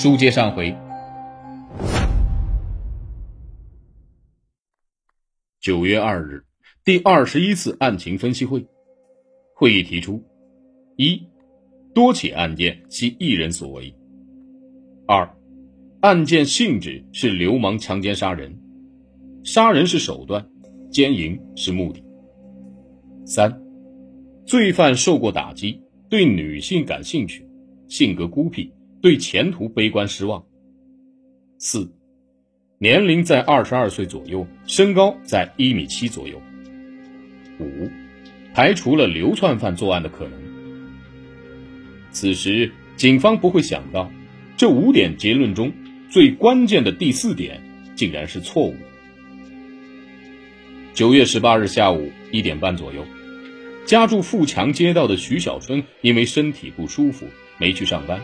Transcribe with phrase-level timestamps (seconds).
[0.00, 0.74] 书接上回。
[5.60, 6.42] 九月二日，
[6.82, 8.66] 第二十一次案情分析会，
[9.54, 10.24] 会议提出：
[10.96, 11.22] 一、
[11.92, 13.94] 多起案件系一人所为；
[15.06, 15.36] 二、
[16.00, 18.58] 案件性质是流氓强奸杀人，
[19.44, 20.48] 杀人是手段，
[20.90, 22.02] 奸淫是目的；
[23.26, 23.62] 三、
[24.46, 25.78] 罪犯受过打击，
[26.08, 27.46] 对女性感兴趣，
[27.86, 28.72] 性格孤僻，
[29.02, 30.44] 对前途悲观失望；
[31.58, 31.90] 四。
[32.78, 36.40] 年龄在二十二岁左右，身高在一米七左右。
[37.58, 37.90] 五，
[38.54, 40.32] 排除了流窜犯作案的可能。
[42.10, 44.10] 此时，警方不会想到，
[44.56, 45.72] 这五点结论中
[46.10, 47.60] 最关键的第四点
[47.94, 48.80] 竟然是错误的。
[50.94, 53.04] 九月十八日下午一点半左右，
[53.86, 57.26] 家住富强街道的徐小春因为身体不舒服
[57.58, 58.20] 没去上班，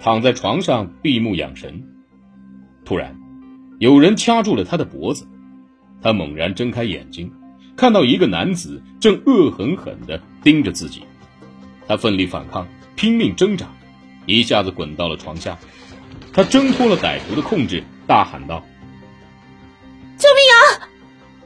[0.00, 1.82] 躺在床上闭目养神，
[2.84, 3.16] 突然。
[3.78, 5.26] 有人掐住了他的脖子，
[6.02, 7.32] 他猛然睁开眼睛，
[7.76, 11.04] 看到一个男子正恶狠狠地盯着自己。
[11.86, 13.66] 他奋力反抗，拼命挣扎，
[14.26, 15.56] 一下子滚到了床下。
[16.32, 18.64] 他挣脱了歹徒的控制，大喊道
[20.18, 20.88] ：“救命啊！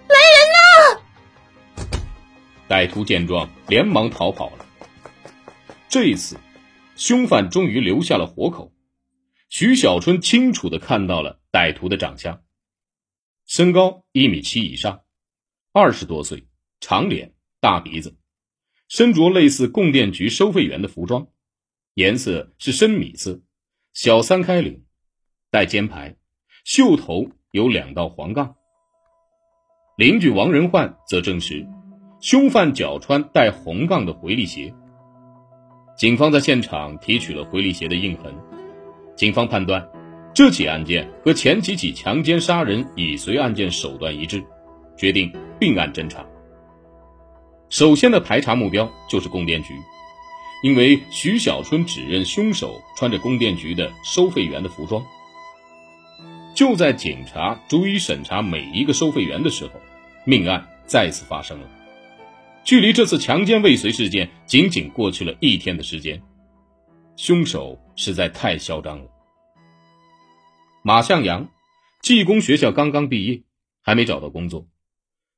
[0.08, 1.86] 来人呐！”
[2.68, 4.66] 歹徒见状，连忙逃跑了。
[5.88, 6.36] 这一次，
[6.96, 8.72] 凶犯终于留下了活口。
[9.48, 11.40] 徐小春清楚的看到了。
[11.52, 12.42] 歹徒的长相，
[13.44, 15.02] 身高一米七以上，
[15.70, 16.46] 二十多岁，
[16.80, 18.16] 长脸大鼻子，
[18.88, 21.26] 身着类似供电局收费员的服装，
[21.92, 23.42] 颜色是深米色，
[23.92, 24.86] 小三开领，
[25.50, 26.16] 带肩牌，
[26.64, 28.56] 袖头有两道黄杠。
[29.98, 31.68] 邻居王仁焕则证实，
[32.22, 34.74] 凶犯脚穿带红杠的回力鞋。
[35.96, 38.34] 警方在现场提取了回力鞋的印痕，
[39.14, 39.86] 警方判断。
[40.34, 44.42] 这起案件和前几起强奸杀人已遂案件手段一致，
[44.96, 46.24] 决定并案侦查。
[47.68, 49.74] 首先的排查目标就是供电局，
[50.62, 55.04] 因为徐小春指认凶手穿着供电局的收费员的服装。
[56.54, 59.72] 就在警察逐一审查每一个收费员的时候，
[60.24, 61.66] 命案再次发生了。
[62.64, 66.22] 距离这次强奸未遂事件仅仅过去了一天的时间，
[67.16, 69.10] 凶手实在太嚣张了。
[70.82, 71.48] 马向阳，
[72.02, 73.42] 技工学校刚刚毕业，
[73.82, 74.66] 还没找到工作。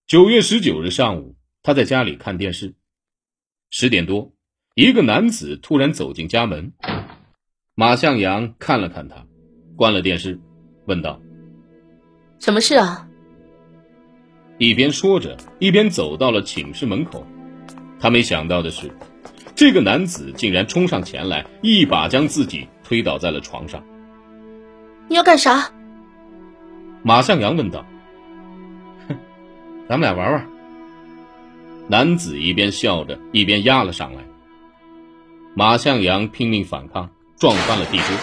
[0.06, 2.74] 九月十九日上午，他在家里看电视。
[3.70, 4.32] 十点多，
[4.74, 6.72] 一个男子突然走进家门。
[7.74, 9.26] 马向阳看了看他，
[9.76, 10.38] 关了电视，
[10.86, 11.20] 问道
[12.38, 13.08] ：“什么事啊？”
[14.58, 17.26] 一边说着，一边走到了寝室门口。
[18.00, 18.90] 他没想到的是，
[19.54, 23.82] 这个男子竟然冲上前来，一把将自己推倒在了床上。
[25.08, 25.70] 你要干啥？
[27.02, 27.84] 马向阳问道。
[29.08, 29.16] 哼，
[29.88, 30.46] 咱们俩玩玩。
[31.88, 34.22] 男子一边笑着，一边压了上来。
[35.54, 38.16] 马向阳拼命反抗，撞翻了地桌，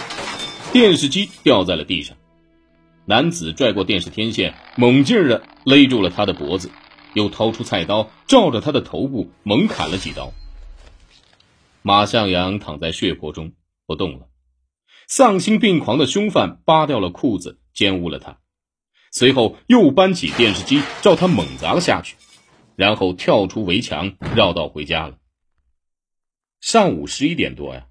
[0.72, 2.16] 电视机掉在了地上。
[3.04, 6.70] 男子拽过电视天线，猛劲儿的勒住了他的脖子，
[7.14, 10.32] 又掏出菜刀，照着他的头部猛砍了几刀。
[11.82, 13.52] 马向阳躺在血泊中
[13.86, 14.28] 不动了。
[15.08, 18.38] 丧心病狂的凶犯扒掉了裤子，奸污了他，
[19.10, 22.16] 随后又搬起电视机照他猛砸了下去，
[22.76, 25.18] 然后跳出围墙，绕道回家了。
[26.60, 27.88] 上午十一点多呀，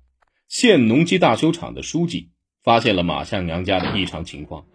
[0.48, 2.32] 县农机大修厂的书记
[2.64, 4.66] 发现了马向阳家的异常情况，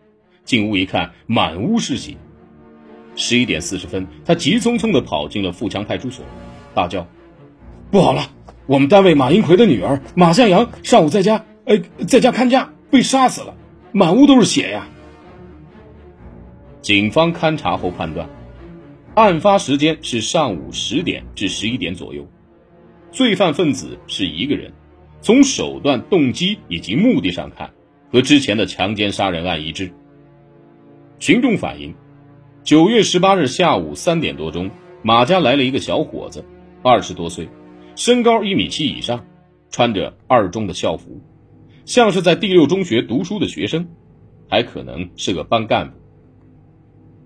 [0.47, 2.17] 进屋一看，满屋是血。
[3.17, 6.25] 十一点四十分，他急匆匆地跑进了富强派出所，
[6.75, 7.07] 大叫
[7.91, 8.31] ：“不好了，
[8.67, 13.55] 我们单位马英奎的女儿马向阳上午在家。”哎，在家看家被杀死了，
[13.91, 14.87] 满屋都是血呀！
[16.81, 18.31] 警方勘查后判断，
[19.17, 22.29] 案发时间是上午十点至十一点左右，
[23.11, 24.73] 罪犯分子是一个人，
[25.21, 27.73] 从手段、动机以及目的上看，
[28.13, 29.91] 和之前的强奸杀人案一致。
[31.19, 31.95] 群众反映，
[32.63, 34.71] 九月十八日下午三点多钟，
[35.03, 36.45] 马家来了一个小伙子，
[36.83, 37.49] 二十多岁，
[37.95, 39.25] 身高一米七以上，
[39.71, 41.23] 穿着二中的校服。
[41.87, 43.89] 像是在第六中学读书的学生，
[44.51, 45.97] 还可能是个班干部。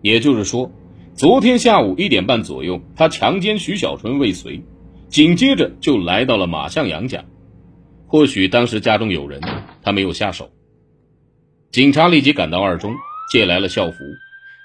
[0.02, 0.70] 也就是说，
[1.14, 4.62] 昨天下午一点半左右，他强奸徐小春未遂，
[5.08, 7.24] 紧接着就来到了马向阳家。
[8.06, 9.40] 或许当时家中有人，
[9.82, 10.48] 他没有下手。
[11.72, 12.94] 警察立即赶到二中，
[13.30, 13.98] 借来了校服，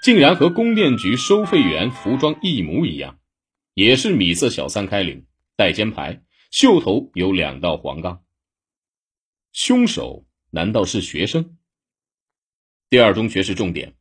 [0.01, 3.19] 竟然和供电局收费员服装一模一样，
[3.75, 8.23] 也是米色小三开领，带肩牌，袖头有两道黄杠。
[9.53, 11.57] 凶手难道是学生？
[12.89, 13.95] 第二中学是重点，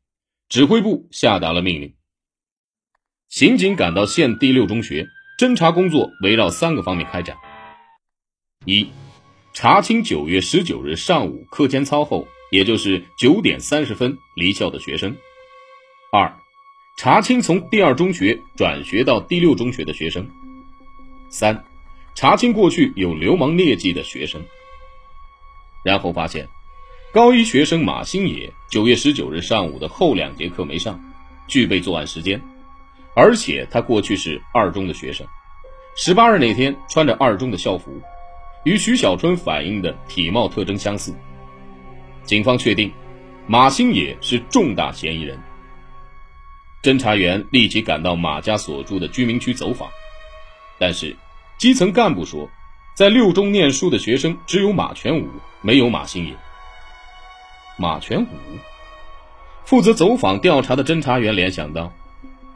[0.48, 1.94] 指挥部下达了命令。
[3.28, 5.06] 刑警赶到县第六中学，
[5.38, 7.36] 侦查工作围绕三个方面开展：
[8.64, 8.88] 一、
[9.52, 15.10] 查清九月十九日上午课间操后，也就是九点三十分离校的学生；
[16.12, 16.32] 二、
[16.96, 20.22] 查清从第二中学转学到第六中学的学生；
[21.28, 21.64] 三、
[22.14, 24.40] 查清过去有流氓劣迹的学生。
[25.82, 26.48] 然后发现，
[27.12, 31.02] 高一学生马星野九月十九日上午的后两节课没上，
[31.48, 32.40] 具备作案时间，
[33.16, 35.26] 而且他过去是二中的学生，
[35.96, 38.00] 十八日那天穿着二中的校服，
[38.62, 41.12] 与徐小春反映的体貌特征相似。
[42.24, 42.92] 警方确定，
[43.46, 45.38] 马兴野是重大嫌疑人。
[46.82, 49.88] 侦查员立即赶到马家所住的居民区走访，
[50.78, 51.16] 但是
[51.58, 52.48] 基层干部说。
[52.96, 55.28] 在六中念书的学生只有马全武，
[55.62, 56.36] 没有马兴野。
[57.76, 58.28] 马全武，
[59.64, 61.92] 负责走访调查的侦查员联想到，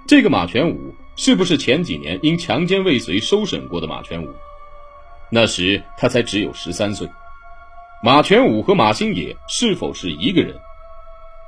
[0.06, 4.32] 这个马全武是不是前几年因强奸未遂收审过的马全武？
[5.28, 7.08] 那时他才只有十三岁。
[8.00, 10.56] 马全武和马星野是否是一个人？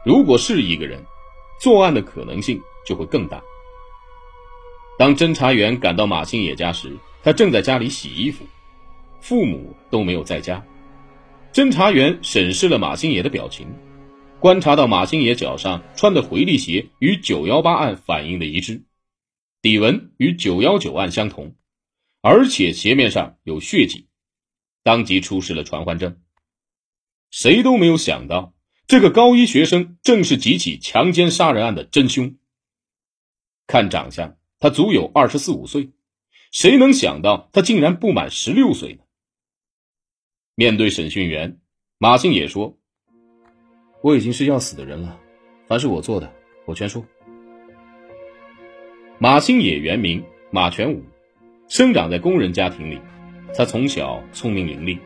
[0.05, 1.01] 如果是一个人，
[1.61, 3.41] 作案的可能性就会更大。
[4.99, 8.45] 当侦查员赶到马星野家时，他正在家里洗衣服。
[9.21, 10.61] 父母都没有在家，
[11.53, 13.69] 侦查员审视了马星野的表情，
[14.41, 18.83] 观察到马星野脚上穿的回力鞋与九幺八案反映的一致，
[19.63, 21.55] 底纹与九幺九案相同，
[22.23, 24.09] 而且鞋面上有血迹，
[24.83, 26.17] 当即出示了传唤证。
[27.31, 28.55] 谁都没有想到，
[28.87, 32.37] 这个高一学生正是几起强奸杀人案的真凶。
[33.67, 35.91] 看长相，他足有二十四五岁，
[36.51, 39.03] 谁能想到他竟然不满十六岁呢？
[40.57, 41.61] 面对审讯员，
[41.99, 42.77] 马兴野说
[44.03, 45.19] ：“我已经是要死的人了，
[45.69, 46.33] 凡是我做的，
[46.67, 47.07] 我全说。”
[49.19, 51.05] 马星野原名马全武，
[51.69, 53.01] 生长在工人家庭里。
[53.55, 54.99] 他从小聪明伶俐，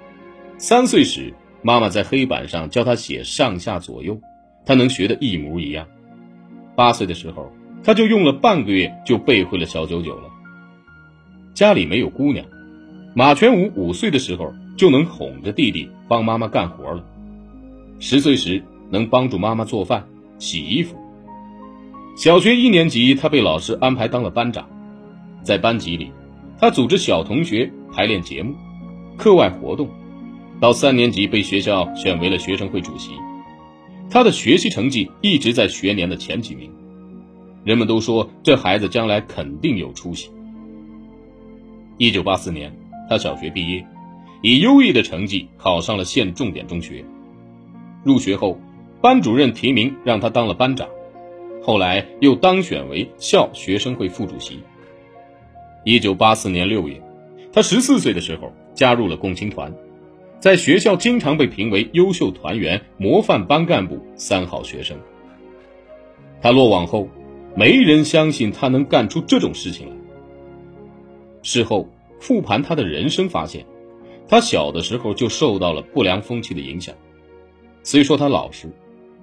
[0.58, 1.32] 三岁时
[1.64, 4.20] 妈妈在黑板上教他写上下左右，
[4.64, 5.86] 他能学得一模一样。
[6.76, 7.50] 八岁的时候，
[7.82, 10.28] 他就用了半个月就背会了小九九了。
[11.54, 12.46] 家里没有姑娘，
[13.14, 14.54] 马全武五岁的时候。
[14.76, 17.04] 就能哄着弟弟帮妈妈干活了。
[18.00, 18.60] 十岁时
[18.90, 20.04] 能帮助妈妈做饭、
[20.40, 20.96] 洗衣服。
[22.16, 24.68] 小学一年级，他被老师安排当了班长，
[25.44, 26.10] 在班级里，
[26.58, 28.52] 他组织小同学排练节目、
[29.16, 29.88] 课外活动。
[30.64, 33.10] 到三年级被学校选为了学生会主席，
[34.08, 36.72] 他的学习成绩一直在学年的前几名。
[37.64, 40.30] 人们都说这孩子将来肯定有出息。
[41.98, 42.74] 一九八四年，
[43.10, 43.86] 他小学毕业。
[44.40, 47.04] 以优异的成绩考上了县重点中学，
[48.02, 48.58] 入学后，
[49.02, 50.88] 班主任提名让他当了班长，
[51.62, 54.60] 后来又当选为校学生会副主席。
[55.84, 57.02] 一九八四年六月，
[57.52, 59.70] 他十四岁的时候加入了共青团，
[60.44, 64.94] 在学校经常被评为优秀团员、模范班干部、三好学生。
[66.42, 67.08] 他落网后，
[67.56, 69.96] 没人相信他能干出这种事情来。
[71.42, 71.88] 事后
[72.20, 73.64] 复盘他的人生，发现。
[74.28, 76.94] 他小的时候就受到了不良风气的影响，
[77.82, 78.68] 虽说他老实，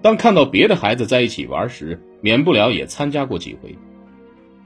[0.02, 3.76] 当看到别的孩子在一起玩时，免不了也参加过几回。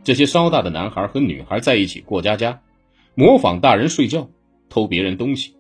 [0.06, 2.62] 这些稍大的男孩和女孩在一起过家家，
[3.14, 4.30] 模仿大人睡觉，
[4.70, 5.54] 偷别人东西。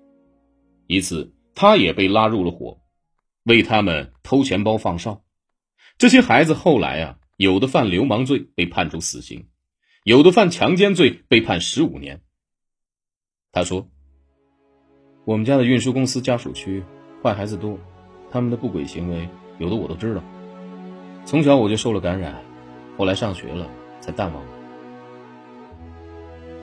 [0.87, 2.79] 一次，他也被拉入了伙，
[3.43, 5.23] 为他们偷钱包放哨。
[5.97, 9.47] 这些孩子后来啊，有的犯流氓罪被判处死刑，
[10.03, 12.21] 有的犯强奸罪被判十五年。
[13.51, 13.89] 他说。
[15.27, 16.83] 我们家的运输公司家属区，
[17.23, 17.79] 坏孩子多，
[18.29, 19.27] 他们的不轨行为
[19.57, 20.23] 有的我都知道。
[21.25, 22.43] 从小我就受了感染，
[22.95, 23.67] 后来上学了
[23.99, 24.43] 才淡忘。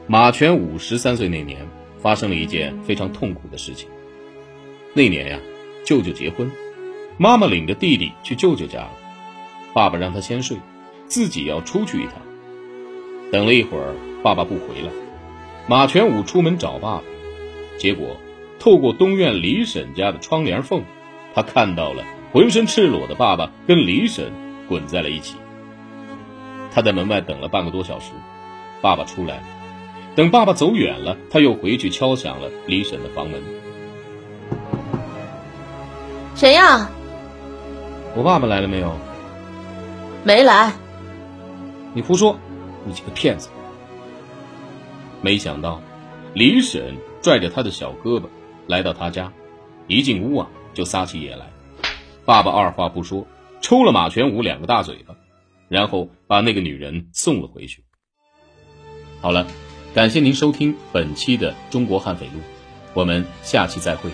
[0.07, 3.88] 马全武十三岁那年，发生了一件非常痛苦的事情。
[4.95, 5.39] 那年呀，
[5.85, 6.51] 舅舅结婚，
[7.19, 8.93] 妈妈领着弟弟去舅舅家了，
[9.73, 10.59] 爸爸让他先睡，
[11.07, 12.15] 自己要出去一趟。
[13.31, 14.91] 等了一会儿，爸爸不回来，
[15.67, 17.03] 马全武出门找爸爸，
[17.79, 18.17] 结果。
[18.59, 20.85] 透过东院李婶家的窗帘缝，
[21.35, 24.31] 他看到了浑身赤裸的爸爸跟李婶
[24.69, 25.35] 滚在了一起。
[26.71, 28.13] 他在门外等了半个多小时，
[28.81, 29.43] 爸爸出来了。
[30.15, 33.43] 等爸爸走远了，他又回去敲响了李婶的房门。
[36.43, 36.91] 谁呀？
[38.17, 38.99] 我爸爸来了没有？
[40.25, 40.73] 没来。
[41.95, 42.37] 你胡说！
[42.85, 43.49] 你这个骗子！
[45.21, 45.81] 没想到，
[46.35, 48.25] 李婶拽着他的小胳膊。
[48.67, 49.33] 来到他家，
[49.87, 51.47] 一进屋啊，就撒起野来。
[52.25, 53.25] 爸爸二话不说，
[53.61, 55.15] 抽了马全武两个大嘴巴，
[55.69, 57.85] 然后把那个女人送了回去。
[59.21, 59.47] 好了，
[59.95, 62.33] 感谢您收听本期的《中国悍匪录》，
[62.95, 64.11] 我们下期再会。